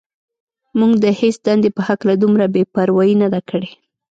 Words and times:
موږ 0.79 0.91
د 1.03 1.05
هېڅ 1.19 1.35
دندې 1.45 1.69
په 1.75 1.81
هکله 1.87 2.13
دومره 2.23 2.45
بې 2.53 2.63
پروايي 2.73 3.15
نه 3.21 3.27
ده 3.33 3.39
کړې. 3.49 3.71